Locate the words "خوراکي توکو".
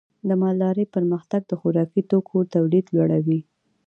1.59-2.37